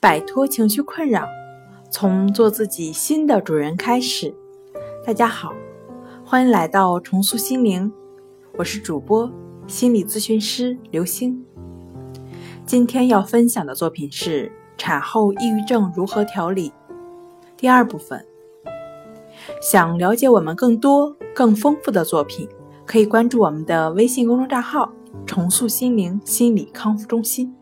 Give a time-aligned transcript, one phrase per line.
[0.00, 1.28] 摆脱情绪困扰，
[1.90, 4.34] 从做自己新的主人开始。
[5.04, 5.52] 大家好，
[6.24, 7.92] 欢迎来到重塑心灵，
[8.56, 9.30] 我是主播
[9.66, 11.44] 心理咨询师刘星。
[12.64, 16.72] 今天要分享的作品是产后抑郁症如何调理
[17.58, 18.24] 第二部分。
[19.60, 22.48] 想了解我们更多更丰富的作品，
[22.86, 24.90] 可以关注我们的微信公众账号
[25.26, 27.54] “重塑心灵心理康复中心”。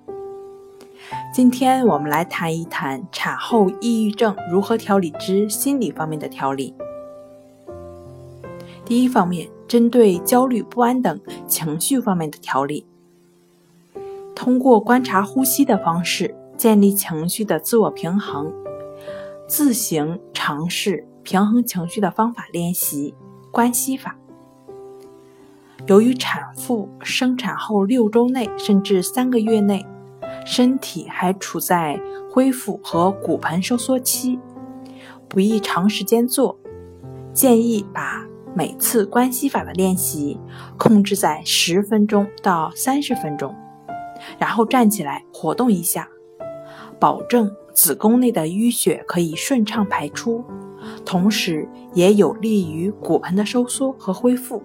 [1.33, 6.75] 今天我们来谈一谈产后抑郁症如何调理之心理方面的调理。
[8.85, 12.87] 第一方面，针对焦虑不安等情绪方面的调理，
[14.35, 18.53] 通过观察呼吸的方式建立情绪的自我平衡，
[19.47, 23.15] 自行尝试平衡情绪的方法练习
[23.51, 24.17] 关系法。
[25.87, 29.87] 由于产妇生产后六周内甚至三个月内。
[30.45, 34.39] 身体还处在恢复和骨盆收缩期，
[35.29, 36.59] 不宜长时间做。
[37.33, 40.41] 建议把每次关系法的练习
[40.77, 43.55] 控制在十分钟到三十分钟，
[44.39, 46.09] 然后站起来活动一下，
[46.99, 50.45] 保证子宫内的淤血可以顺畅排出，
[51.05, 54.63] 同时也有利于骨盆的收缩和恢复。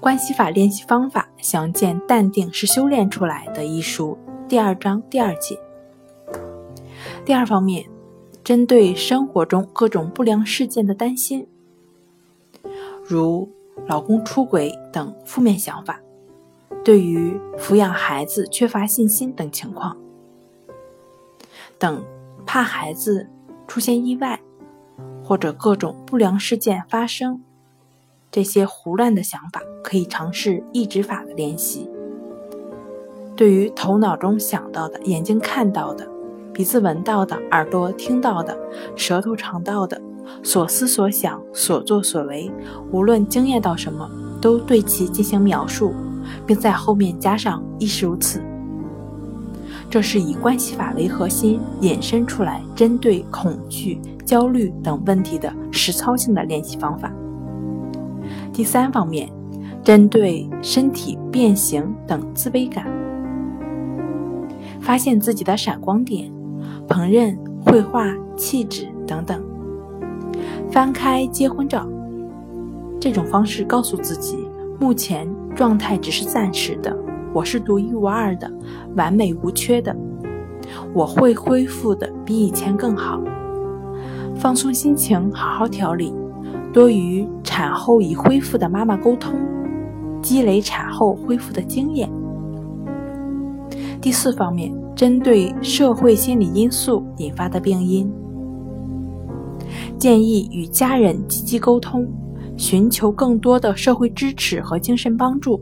[0.00, 4.16] 关系法练习方法详见《淡定是修炼出来的》一书
[4.48, 5.58] 第二章第二节。
[7.24, 7.84] 第二方面，
[8.44, 11.48] 针对生活中各种不良事件的担心，
[13.04, 13.50] 如
[13.88, 16.00] 老公出轨等负面想法，
[16.84, 19.96] 对于抚养孩子缺乏信心等情况，
[21.76, 22.04] 等
[22.46, 23.28] 怕孩子
[23.66, 24.40] 出现意外
[25.24, 27.42] 或者各种不良事件发生。
[28.30, 31.88] 这些胡乱的想法，可以尝试抑制法的练习。
[33.36, 36.06] 对于头脑中想到的、眼睛看到的、
[36.52, 38.58] 鼻子闻到的、耳朵听到的、
[38.96, 40.00] 舌头尝到的、
[40.42, 42.50] 所思所想、所作所为，
[42.90, 45.94] 无论经验到什么，都对其进行描述，
[46.44, 48.42] 并在后面加上“亦是如此”。
[49.88, 57.10] 这是以关系法为核心引申出来，针对恐惧、焦虑等问题的实操性的练习方法。
[58.58, 59.30] 第三方面，
[59.84, 62.84] 针对身体变形等自卑感，
[64.80, 66.28] 发现自己的闪光点，
[66.88, 69.40] 烹饪、绘画、气质等等。
[70.72, 71.88] 翻开结婚照，
[72.98, 74.36] 这种方式告诉自己，
[74.80, 76.92] 目前状态只是暂时的，
[77.32, 78.52] 我是独一无二的，
[78.96, 79.96] 完美无缺的，
[80.92, 83.22] 我会恢复的比以前更好。
[84.34, 86.12] 放松心情，好好调理。
[86.72, 89.34] 多与产后已恢复的妈妈沟通，
[90.22, 92.08] 积累产后恢复的经验。
[94.00, 98.10] 第四方面，针对社会心理因素引发的病因，
[99.98, 102.06] 建议与家人积极沟通，
[102.56, 105.60] 寻求更多的社会支持和精神帮助，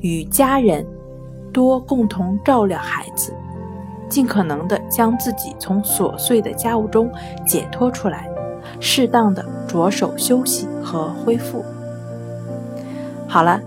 [0.00, 0.84] 与家人
[1.52, 3.32] 多共同照料孩子，
[4.08, 7.10] 尽可能的将自己从琐碎的家务中
[7.46, 8.28] 解脱出来。
[8.80, 11.64] 适当的着手休息和恢复。
[13.26, 13.60] 好了，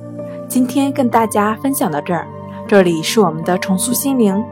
[0.47, 2.28] 今天跟大家分享到这儿。
[2.68, 4.44] 这里是我们的重塑心灵。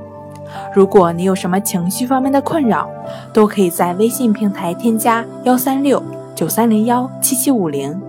[0.74, 2.90] 如果你有什么情绪方面的困扰，
[3.34, 6.02] 都可以在微信平台添加幺三六
[6.34, 8.02] 九三零幺七七五零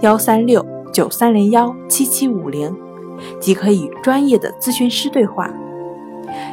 [0.00, 2.74] 幺三六九三零幺七七五零，
[3.38, 5.50] 即可与专业的咨询师对话。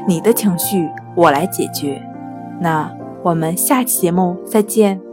[0.07, 2.01] 你的情绪我来解决。
[2.59, 2.91] 那
[3.23, 5.06] 我们下期节目再见。